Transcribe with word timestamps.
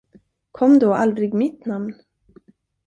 Kom 0.51 0.79
då 0.79 0.93
aldrig 0.93 1.33
mitt 1.33 1.65
namn? 1.65 1.93